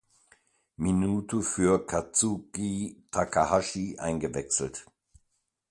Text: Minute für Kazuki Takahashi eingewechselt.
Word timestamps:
Minute 0.77 1.43
für 1.43 1.85
Kazuki 1.85 3.03
Takahashi 3.11 3.99
eingewechselt. 3.99 4.87